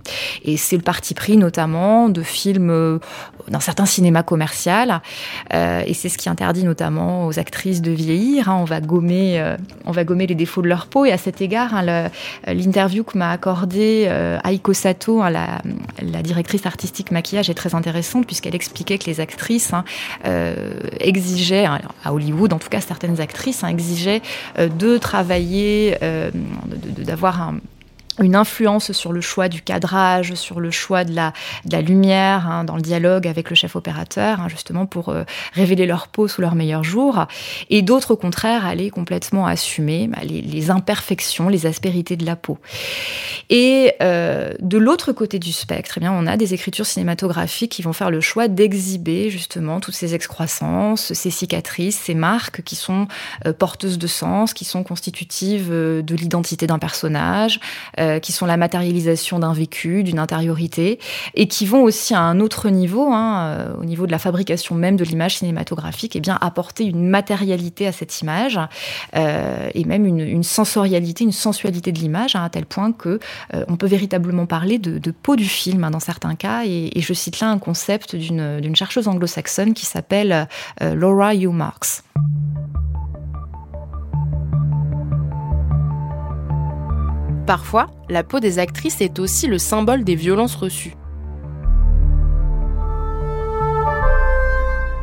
et 0.43 0.55
c'est 0.55 0.75
le 0.75 0.83
parti 0.83 1.15
pris 1.15 1.35
notamment 1.35 2.09
de 2.09 2.21
films 2.21 2.69
euh, 2.69 2.99
d'un 3.47 3.59
certain 3.59 3.85
cinéma 3.85 4.21
commercial, 4.21 5.01
euh, 5.53 5.81
et 5.85 5.95
c'est 5.95 6.09
ce 6.09 6.17
qui 6.17 6.29
interdit 6.29 6.63
notamment 6.63 7.25
aux 7.25 7.39
actrices 7.39 7.81
de 7.81 7.88
vieillir. 7.93 8.49
Hein. 8.49 8.57
on 8.59 8.63
va 8.63 8.81
gommer, 8.81 9.39
euh, 9.39 9.55
on 9.85 9.91
va 9.91 10.03
gommer 10.03 10.27
les 10.27 10.35
défauts 10.35 10.61
de 10.61 10.67
leur 10.67 10.87
peau. 10.87 11.05
Et 11.05 11.11
à 11.11 11.17
cet 11.17 11.41
égard, 11.41 11.73
hein, 11.73 12.09
l'interview 12.47 13.03
que 13.03 13.17
m'a 13.17 13.31
accordée 13.31 14.05
euh, 14.07 14.39
Aiko 14.43 14.73
Sato, 14.73 15.21
hein, 15.21 15.29
la, 15.29 16.21
directrice 16.21 16.65
artistique 16.65 17.11
maquillage, 17.11 17.49
est 17.49 17.53
très 17.55 17.75
intéressante 17.75 18.25
puisqu'elle 18.25 18.55
expliquait 18.55 18.97
que 18.97 19.05
les 19.05 19.19
actrices 19.19 19.71
euh, 20.25 20.79
exigeaient, 20.99 21.65
à 21.65 22.13
Hollywood 22.13 22.53
en 22.53 22.59
tout 22.59 22.69
cas 22.69 22.81
certaines 22.81 23.21
actrices, 23.21 23.63
exigeaient 23.63 24.21
de 24.57 24.97
travailler, 24.97 25.97
d'avoir 26.97 27.41
un 27.41 27.55
une 28.21 28.35
influence 28.35 28.91
sur 28.91 29.11
le 29.11 29.21
choix 29.21 29.49
du 29.49 29.61
cadrage, 29.61 30.33
sur 30.35 30.59
le 30.59 30.71
choix 30.71 31.03
de 31.03 31.13
la, 31.15 31.33
lumière, 31.81 32.47
hein, 32.47 32.63
dans 32.63 32.75
le 32.75 32.81
dialogue 32.81 33.27
avec 33.27 33.49
le 33.49 33.55
chef 33.55 33.75
opérateur, 33.75 34.41
hein, 34.41 34.49
justement 34.49 34.85
pour 34.85 35.09
euh, 35.09 35.23
révéler 35.53 35.85
leur 35.85 36.07
peau 36.07 36.27
sous 36.27 36.41
leur 36.41 36.55
meilleur 36.55 36.83
jour. 36.83 37.25
Et 37.69 37.81
d'autres, 37.81 38.11
au 38.11 38.17
contraire, 38.17 38.65
aller 38.65 38.89
complètement 38.89 39.47
assumer 39.47 40.07
bah, 40.07 40.19
les, 40.23 40.71
imperfections, 40.71 41.49
les 41.49 41.65
aspérités 41.65 42.17
de 42.17 42.25
la 42.25 42.35
peau. 42.35 42.57
Et 43.49 43.93
euh, 44.01 44.53
de 44.59 44.77
l'autre 44.77 45.11
côté 45.11 45.39
du 45.39 45.51
spectre, 45.51 45.95
eh 45.97 45.99
bien, 45.99 46.11
on 46.11 46.27
a 46.27 46.37
des 46.37 46.53
écritures 46.53 46.85
cinématographiques 46.85 47.71
qui 47.71 47.81
vont 47.81 47.93
faire 47.93 48.11
le 48.11 48.21
choix 48.21 48.47
d'exhiber 48.47 49.29
justement 49.29 49.79
toutes 49.79 49.95
ces 49.95 50.13
excroissances, 50.13 51.13
ces 51.13 51.31
cicatrices, 51.31 51.97
ces 51.97 52.13
marques 52.13 52.61
qui 52.63 52.75
sont 52.75 53.07
euh, 53.45 53.53
porteuses 53.53 53.97
de 53.97 54.07
sens, 54.07 54.53
qui 54.53 54.65
sont 54.65 54.83
constitutives 54.83 55.69
de 55.69 56.15
l'identité 56.15 56.67
d'un 56.67 56.79
personnage. 56.79 57.59
Qui 58.17 58.31
sont 58.31 58.47
la 58.47 58.57
matérialisation 58.57 59.37
d'un 59.37 59.53
vécu, 59.53 60.03
d'une 60.03 60.17
intériorité, 60.17 60.99
et 61.35 61.47
qui 61.47 61.65
vont 61.65 61.83
aussi 61.83 62.15
à 62.15 62.21
un 62.21 62.39
autre 62.39 62.69
niveau, 62.69 63.11
hein, 63.13 63.39
euh, 63.41 63.73
au 63.79 63.85
niveau 63.85 64.07
de 64.07 64.11
la 64.11 64.19
fabrication 64.19 64.73
même 64.73 64.95
de 64.95 65.03
l'image 65.03 65.37
cinématographique, 65.37 66.15
et 66.15 66.19
eh 66.19 66.21
bien 66.21 66.37
apporter 66.41 66.85
une 66.85 67.07
matérialité 67.07 67.85
à 67.85 67.91
cette 67.91 68.21
image, 68.21 68.59
euh, 69.15 69.69
et 69.73 69.83
même 69.85 70.05
une, 70.05 70.43
sensorialité, 70.43 71.23
une 71.23 71.31
sensualité 71.31 71.91
de 71.91 71.99
l'image, 71.99 72.35
hein, 72.35 72.43
à 72.43 72.49
tel 72.49 72.65
point 72.65 72.91
que 72.91 73.19
on 73.67 73.75
peut 73.75 73.87
véritablement 73.87 74.45
parler 74.45 74.79
de, 74.79 75.11
peau 75.11 75.35
du 75.35 75.45
film 75.45 75.83
hein, 75.83 75.91
dans 75.91 75.99
certains 75.99 76.35
cas. 76.35 76.63
Et, 76.65 76.97
et, 76.97 77.01
je 77.01 77.13
cite 77.13 77.39
là 77.39 77.49
un 77.49 77.59
concept 77.59 78.15
d'une 78.15 78.75
chercheuse 78.75 79.07
anglo-saxonne 79.07 79.73
qui 79.73 79.85
s'appelle 79.85 80.47
Laura 80.81 81.35
Hugh 81.35 81.51
Marks. 81.51 82.03
Parfois, 87.49 87.87
la 88.09 88.23
peau 88.23 88.39
des 88.39 88.59
actrices 88.59 89.01
est 89.01 89.17
aussi 89.17 89.47
le 89.47 89.57
symbole 89.57 90.03
des 90.03 90.13
violences 90.13 90.53
reçues. 90.53 90.93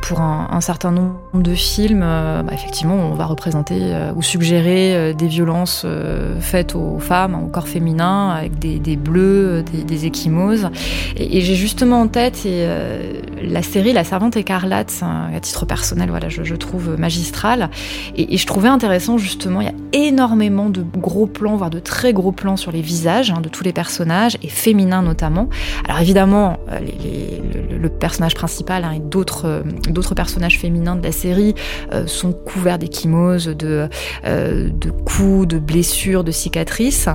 Pour 0.07 0.21
un, 0.21 0.61
certain 0.61 0.93
nombre 0.93 1.17
de 1.35 1.55
films, 1.55 2.03
euh, 2.05 2.43
bah, 2.45 2.53
effectivement, 2.55 2.95
on 2.95 3.15
va 3.15 3.25
représenter 3.25 3.79
euh, 3.81 4.13
ou 4.15 4.23
suggérer 4.23 4.95
euh, 4.95 5.13
des 5.13 5.27
violences 5.27 5.85
faites 6.39 6.77
aux 6.77 6.99
femmes, 7.01 7.35
au 7.35 7.49
corps 7.49 7.67
féminin, 7.67 8.31
avec 8.31 8.59
des, 8.59 8.97
bleus, 8.97 9.65
des, 9.65 9.83
des 9.83 10.07
échymoses. 10.07 10.69
Et, 11.17 11.41
j'ai 11.41 11.57
justement 11.57 12.01
en 12.01 12.09
tête 12.09 12.47
la 13.43 13.63
série 13.63 13.93
La 13.93 14.05
Servante 14.05 14.37
écarlate, 14.37 15.03
à 15.03 15.41
titre 15.41 15.67
personnel, 15.67 16.11
voilà, 16.11 16.29
je, 16.29 16.55
trouve 16.55 16.99
magistrale. 16.99 17.71
Et, 18.17 18.37
je 18.37 18.47
trouvais 18.47 18.69
intéressant, 18.69 19.19
justement, 19.19 19.61
il 19.61 19.67
y 19.67 19.71
a 19.71 20.07
énormément 20.07 20.69
de 20.69 20.83
gros 20.83 21.27
plans, 21.27 21.57
voire 21.57 21.71
de 21.71 21.81
très 21.81 22.13
gros 22.13 22.33
plans 22.33 22.57
sur 22.57 22.71
les 22.71 22.83
visages 22.83 23.31
hein, 23.31 23.41
de 23.41 23.49
tous 23.49 23.65
les 23.65 23.73
personnages, 23.73 24.39
et 24.43 24.49
féminins 24.49 25.03
notamment. 25.03 25.49
Alors 25.85 26.01
évidemment, 26.01 26.59
le, 26.71 27.89
personnage 27.89 28.35
principal 28.35 28.85
hein, 28.85 28.93
et 28.93 28.99
d'autres 28.99 29.63
d'autres 29.97 30.15
personnages 30.15 30.59
féminins 30.59 30.95
de 30.95 31.03
la 31.03 31.11
série 31.11 31.55
euh, 31.93 32.07
sont 32.07 32.33
couverts 32.33 32.79
d'échymoses, 32.79 33.47
de, 33.47 33.88
euh, 34.26 34.69
de 34.71 34.91
coups, 34.91 35.49
de 35.49 35.59
blessures, 35.59 36.23
de 36.23 36.31
cicatrices, 36.31 37.09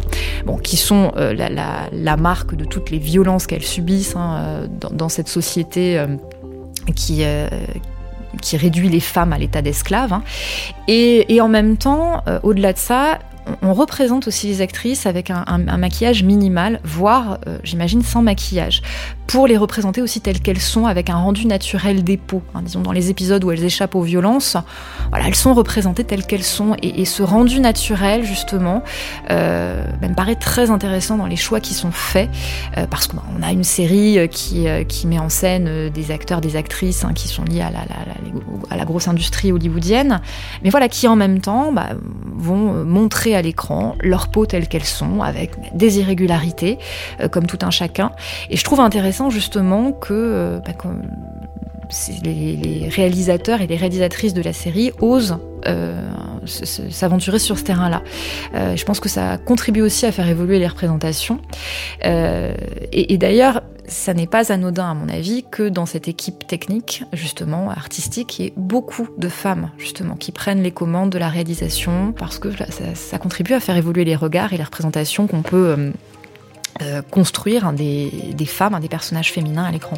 qui 0.64 0.78
sont 0.78 1.12
euh, 1.16 1.34
la, 1.34 2.18
marque 2.18 2.56
de 2.56 2.66
toutes 2.66 2.90
les 2.90 2.98
violences 2.98 3.48
qu'elles 3.48 3.64
subissent 3.64 4.16
hein, 4.16 4.68
dans, 4.92 5.10
cette 5.10 5.28
société 5.28 6.04
qui 6.96 7.24
réduit 8.58 8.90
les 8.90 9.00
femmes 9.00 9.34
à 9.34 9.38
l'état 9.38 9.62
d'esclaves. 9.62 10.14
Hein. 10.14 10.24
Et, 10.88 11.40
en 11.40 11.48
même 11.48 11.78
temps, 11.78 12.24
au-delà 12.44 12.74
de 12.74 12.78
ça, 12.78 13.20
on 13.62 13.74
représente 13.74 14.28
aussi 14.28 14.48
les 14.48 14.62
actrices 14.62 15.06
avec 15.06 15.30
un, 15.32 15.58
maquillage 15.78 16.24
minimal, 16.24 16.80
voire, 16.84 17.40
j'imagine, 17.64 18.02
sans 18.02 18.22
maquillage, 18.22 18.82
pour 19.32 19.48
les 19.48 19.56
représenter 19.56 20.02
aussi 20.02 20.20
telles 20.20 20.42
qu'elles 20.42 20.60
sont, 20.60 20.88
avec 20.88 21.10
un 21.10 21.16
rendu 21.16 21.48
naturel 21.48 22.04
des 22.04 22.18
peaux. 22.18 22.42
Hein, 22.54 22.64
disons, 22.64 22.82
dans 22.82 22.92
les 22.92 23.10
épisodes 23.10 23.42
où 23.46 23.52
elles 23.52 23.64
échappent 23.64 23.96
aux 23.96 24.02
violences, 24.02 24.58
elles 25.26 25.36
sont 25.36 25.54
représentées 25.54 26.04
telles 26.04 26.26
qu'elles 26.26 26.44
sont. 26.44 26.76
Et, 26.82 27.06
ce 27.06 27.24
rendu 27.24 27.62
naturel, 27.62 28.26
justement, 28.26 28.84
euh, 29.30 29.86
bah, 30.02 30.10
me 30.10 30.16
paraît 30.16 30.36
très 30.36 30.70
intéressant 30.70 31.16
dans 31.16 31.28
les 31.28 31.38
choix 31.38 31.62
qui 31.62 31.74
sont 31.74 31.92
faits, 31.92 32.30
euh, 32.78 32.86
parce 32.88 33.08
qu'on 33.08 33.18
bah, 33.18 33.48
a 33.48 33.52
une 33.54 33.64
série 33.64 34.28
qui, 34.30 34.68
met 35.06 35.20
en 35.20 35.30
scène 35.30 35.90
des 35.90 36.12
acteurs, 36.12 36.42
des 36.42 36.58
actrices 36.58 37.06
hein, 37.06 37.14
qui 37.14 37.30
sont 37.30 37.46
liés 37.46 37.62
à 37.62 37.72
la, 37.72 37.80
à 38.70 38.76
la, 38.76 38.86
grosse 38.86 39.08
industrie 39.08 39.54
hollywoodienne, 39.54 40.20
mais 40.64 40.70
voilà, 40.70 40.90
qui 40.90 41.08
en 41.08 41.16
même 41.16 41.40
temps 41.40 41.72
bah, 41.72 41.90
vont 42.36 42.84
montrer 42.84 43.31
à 43.36 43.42
l'écran 43.42 43.96
leur 44.02 44.28
peau 44.28 44.46
telle 44.46 44.68
qu'elles 44.68 44.84
sont, 44.84 45.22
avec 45.22 45.52
des 45.76 46.00
irrégularités, 46.00 46.78
comme 47.32 47.46
tout 47.46 47.60
un 47.62 47.72
chacun. 47.72 48.12
Et 48.50 48.58
je 48.58 48.64
trouve 48.64 48.80
intéressant 48.80 49.30
justement 49.30 49.92
que, 49.92 50.14
euh, 50.14 50.60
bah, 50.60 50.74
les, 52.24 52.88
réalisateurs 52.90 53.62
et 53.62 53.68
les 53.68 53.76
réalisatrices 53.76 54.34
de 54.34 54.42
la 54.42 54.54
série 54.54 54.92
osent 55.02 55.38
euh, 55.68 56.10
s'aventurer 56.46 57.40
sur 57.40 57.58
ce 57.58 57.64
terrain-là. 57.64 58.02
Euh, 58.56 58.76
je 58.76 58.86
pense 58.86 59.00
que 59.00 59.10
ça 59.10 59.38
contribue 59.38 59.82
aussi 59.82 60.06
à 60.06 60.12
faire 60.12 60.28
évoluer 60.28 60.60
les 60.60 60.68
représentations. 60.68 61.40
et, 62.04 63.18
d'ailleurs, 63.18 63.62
ça 63.88 64.14
n'est 64.14 64.28
pas 64.28 64.52
anodin 64.52 64.92
à 64.92 64.94
mon 64.94 65.10
avis 65.10 65.44
que 65.50 65.70
dans 65.70 65.86
cette 65.86 66.08
équipe 66.08 66.48
technique, 66.48 67.04
justement, 67.14 67.70
artistique, 67.70 68.40
il 68.40 68.46
y 68.46 68.48
ait 68.48 68.54
beaucoup 68.56 69.08
de 69.18 69.28
femmes, 69.28 69.70
justement, 69.78 70.16
qui 70.16 70.32
prennent 70.32 70.64
les 70.64 70.72
commandes 70.72 71.10
de 71.10 71.18
la 71.18 71.30
réalisation 71.30 72.14
parce 72.18 72.40
que 72.40 72.50
ça, 72.94 73.18
contribue 73.18 73.54
à 73.54 73.60
faire 73.60 73.78
évoluer 73.78 74.06
les 74.06 74.16
regards 74.16 74.54
et 74.54 74.58
les 74.58 74.64
représentations 74.64 75.28
qu'on 75.28 75.42
peut 75.42 75.92
euh, 76.82 77.02
construire 77.12 77.74
des, 77.74 78.12
des 78.34 78.46
femmes, 78.46 78.80
des 78.80 78.88
personnages 78.88 79.32
féminins 79.32 79.66
à 79.66 79.72
l'écran. 79.72 79.98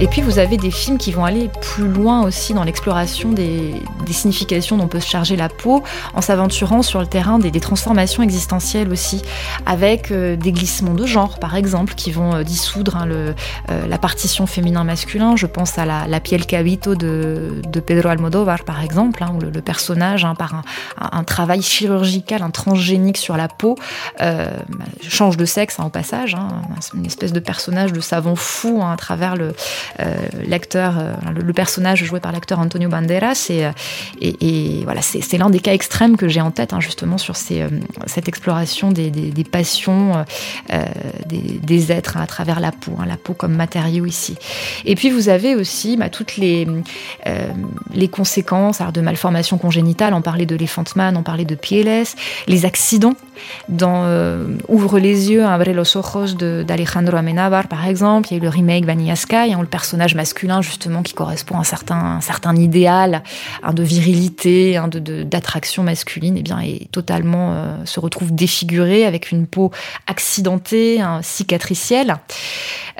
Et 0.00 0.06
puis 0.06 0.22
vous 0.22 0.38
avez 0.38 0.56
des 0.58 0.70
films 0.70 0.96
qui 0.96 1.10
vont 1.10 1.24
aller 1.24 1.50
plus 1.60 1.88
loin 1.88 2.22
aussi 2.22 2.54
dans 2.54 2.62
l'exploration 2.62 3.32
des, 3.32 3.74
significations 4.10 4.76
dont 4.76 4.86
peut 4.86 5.00
se 5.00 5.08
charger 5.08 5.34
la 5.36 5.48
peau, 5.48 5.82
en 6.14 6.22
s'aventurant 6.22 6.82
sur 6.82 7.00
le 7.00 7.06
terrain 7.06 7.40
des, 7.40 7.50
transformations 7.58 8.22
existentielles 8.22 8.90
aussi, 8.90 9.22
avec 9.66 10.12
euh, 10.12 10.36
des 10.36 10.52
glissements 10.52 10.94
de 10.94 11.04
genre 11.04 11.40
par 11.40 11.56
exemple, 11.56 11.94
qui 11.94 12.12
vont 12.12 12.36
euh, 12.36 12.42
dissoudre 12.44 12.96
hein, 12.96 13.06
le, 13.06 13.34
euh, 13.70 13.86
la 13.88 13.98
partition 13.98 14.46
féminin-masculin. 14.46 15.34
Je 15.34 15.46
pense 15.46 15.78
à 15.78 15.84
la, 15.84 16.06
la 16.06 16.20
piel 16.20 16.46
cabito 16.46 16.94
de, 16.94 17.60
de, 17.66 17.80
Pedro 17.80 18.08
Almodóvar 18.08 18.62
par 18.62 18.82
exemple, 18.82 19.22
hein, 19.24 19.32
où 19.34 19.40
le, 19.40 19.50
personnage, 19.62 20.24
hein, 20.24 20.36
par 20.36 20.54
un, 20.54 20.62
un, 21.00 21.24
travail 21.24 21.60
chirurgical, 21.60 22.42
un 22.42 22.50
transgénique 22.50 23.16
sur 23.16 23.36
la 23.36 23.48
peau, 23.48 23.76
change 25.02 25.36
de 25.36 25.44
sexe 25.44 25.78
au 25.80 25.88
passage, 25.88 26.36
une 26.94 27.06
espèce 27.06 27.32
de 27.32 27.40
personnage 27.40 27.92
de 27.92 28.00
savant 28.00 28.36
fou 28.36 28.80
à 28.82 28.96
travers 28.96 29.36
le, 29.36 29.48
euh, 29.48 29.52
l'acteur, 30.46 30.98
euh, 30.98 31.14
le, 31.34 31.52
personnage 31.52 32.04
joué 32.04 32.20
par 32.20 32.32
l'acteur 32.32 32.58
Antonio 32.58 32.88
Banderas. 32.88 33.46
Et, 33.50 33.66
euh, 33.66 33.70
et, 34.20 34.82
voilà, 34.84 35.02
c'est 35.02 35.38
l'un 35.38 35.50
des 35.50 35.60
cas 35.60 35.72
extrêmes 35.72 36.16
que 36.16 36.28
j'ai 36.28 36.40
en 36.40 36.50
tête, 36.50 36.72
hein, 36.72 36.80
justement, 36.80 37.18
sur 37.18 37.36
cette 37.36 38.28
exploration 38.28 38.90
des, 38.90 39.10
passions 39.50 40.24
des, 41.28 41.92
êtres 41.92 42.16
à 42.16 42.26
travers 42.26 42.60
la 42.60 42.72
peau, 42.72 42.92
hein, 42.98 43.06
la 43.06 43.16
peau 43.16 43.34
comme 43.34 43.54
matériau 43.54 44.06
ici. 44.06 44.36
Et 44.84 44.94
puis 44.94 45.10
vous 45.10 45.28
avez 45.28 45.54
aussi 45.54 45.96
bah, 45.96 46.08
toutes 46.08 46.36
les, 46.36 46.66
conséquences 48.10 48.80
alors, 48.80 48.92
de 48.92 49.00
malformations 49.00 49.58
congénitales. 49.58 50.14
On 50.14 50.22
parlait 50.22 50.46
de 50.46 50.54
l'Elephant-Man, 50.54 51.16
on 51.16 51.22
parlait 51.22 51.44
de 51.44 51.54
PLS, 51.54 52.16
les 52.46 52.64
accidents 52.64 53.14
dans 53.68 54.06
Ouvre 54.68 54.98
les 54.98 55.30
yeux, 55.30 55.44
Abre 55.44 55.72
los 55.72 55.96
ojos 55.96 56.34
d'Alejandro 56.34 57.16
Amenábar, 57.16 57.68
par 57.68 57.86
exemple. 57.86 58.28
Il 58.30 58.32
y 58.32 58.34
a 58.34 58.38
eu 58.38 58.42
le 58.42 58.48
remake 58.48 58.84
Vanilla 58.84 59.16
Sky, 59.16 59.52
hein, 59.52 59.58
le 59.60 59.66
personnage 59.78 60.16
masculin 60.16 60.60
justement 60.60 61.04
qui 61.04 61.14
correspond 61.14 61.54
à 61.54 61.60
un 61.60 61.64
certain, 61.64 62.20
certain 62.20 62.56
idéal 62.56 63.22
un 63.62 63.72
de 63.72 63.84
virilité, 63.84 64.76
un 64.76 64.88
de, 64.88 65.22
d'attraction 65.22 65.84
masculine, 65.84 66.36
et 66.36 66.40
eh 66.40 66.42
bien, 66.42 66.58
et 66.58 66.88
totalement 66.90 67.52
euh, 67.52 67.84
se 67.84 68.00
retrouve 68.00 68.34
défiguré 68.34 69.04
avec 69.04 69.30
une 69.30 69.46
peau 69.46 69.70
accidentée, 70.08 71.00
cicatricielle. 71.22 72.16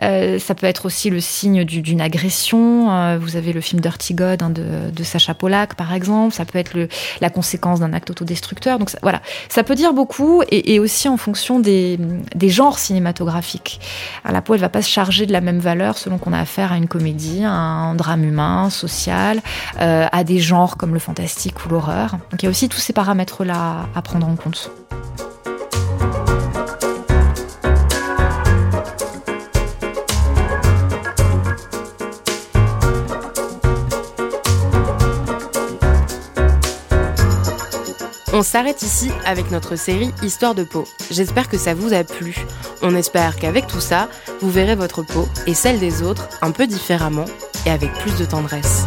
Euh, 0.02 0.38
ça 0.38 0.54
peut 0.54 0.66
être 0.66 0.87
aussi 0.87 1.11
le 1.11 1.20
signe 1.20 1.64
d'une 1.64 2.00
agression. 2.00 2.90
Euh, 2.90 3.18
vous 3.20 3.37
avez 3.37 3.52
le 3.52 3.61
film 3.61 3.80
Dirty 3.80 4.14
God 4.14 4.42
hein, 4.42 4.50
de, 4.50 5.04
Sacha 5.04 5.34
Polak, 5.34 5.74
par 5.74 5.92
exemple. 5.92 6.34
Ça 6.34 6.44
peut 6.44 6.58
être 6.58 6.76
la 7.20 7.30
conséquence 7.30 7.80
d'un 7.80 7.92
acte 7.92 8.11
autodestructeur. 8.11 8.78
Donc 8.78 8.90
voilà, 9.02 9.22
ça 9.48 9.62
peut 9.62 9.74
dire 9.74 9.92
beaucoup 9.92 10.42
et, 10.50 10.78
aussi 10.78 11.08
en 11.08 11.16
fonction 11.16 11.61
des, 11.61 11.98
des 12.34 12.48
genres 12.48 12.78
cinématographiques. 12.78 13.80
la 14.24 14.42
peau, 14.42 14.54
elle 14.54 14.61
va 14.61 14.68
pas 14.68 14.82
se 14.82 14.90
charger 14.90 15.26
de 15.26 15.32
la 15.32 15.40
même 15.40 15.58
valeur 15.58 15.98
selon 15.98 16.18
qu'on 16.18 16.32
a 16.32 16.40
affaire 16.40 16.72
à 16.72 16.76
une 16.76 16.88
comédie, 16.88 17.44
à 17.44 17.50
un 17.50 17.94
drame 17.94 18.24
humain, 18.24 18.70
social, 18.70 19.40
euh, 19.80 20.06
à 20.11 20.24
des 20.24 20.38
genres 20.38 20.76
comme 20.76 20.94
le 20.94 21.00
fantastique 21.00 21.64
ou 21.64 21.68
l'horreur. 21.68 22.12
Donc 22.30 22.42
il 22.42 22.44
y 22.44 22.46
a 22.46 22.50
aussi 22.50 22.68
tous 22.68 22.78
ces 22.78 22.92
paramètres-là 22.92 23.87
à 23.94 24.02
prendre 24.02 24.26
en 24.26 24.37
compte. 24.37 24.70
On 38.38 38.42
s'arrête 38.44 38.83
ici 38.83 39.11
avec 39.24 39.51
notre 39.51 39.74
série 39.74 40.12
Histoire 40.22 40.55
de 40.55 40.62
peau. 40.62 40.85
J'espère 41.11 41.48
que 41.48 41.59
ça 41.59 41.74
vous 41.74 41.92
a 41.92 42.05
plu. 42.05 42.37
On 42.83 42.94
espère 42.94 43.35
qu'avec 43.35 43.66
tout 43.66 43.81
ça, 43.81 44.09
vous 44.40 44.48
verrez 44.48 44.77
votre 44.77 45.03
peau 45.03 45.27
et 45.48 45.55
celle 45.55 45.81
des 45.81 46.05
autres 46.05 46.29
un 46.40 46.53
peu 46.53 46.68
différemment 46.68 47.24
et 47.66 47.70
avec 47.70 47.92
plus 47.94 48.16
de 48.16 48.24
tendresse. 48.24 48.87